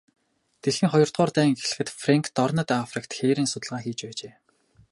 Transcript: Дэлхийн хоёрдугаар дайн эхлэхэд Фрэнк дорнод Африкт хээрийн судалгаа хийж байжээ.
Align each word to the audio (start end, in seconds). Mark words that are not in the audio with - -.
Дэлхийн 0.61 0.91
хоёрдугаар 0.93 1.31
дайн 1.37 1.51
эхлэхэд 1.53 1.89
Фрэнк 2.01 2.25
дорнод 2.37 2.69
Африкт 2.83 3.11
хээрийн 3.17 3.49
судалгаа 3.51 3.81
хийж 3.83 3.99
байжээ. 4.05 4.33